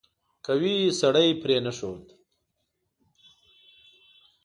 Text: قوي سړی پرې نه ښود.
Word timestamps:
قوي 0.45 0.75
سړی 1.01 1.29
پرې 1.41 1.57
نه 1.65 1.71
ښود. 1.77 2.05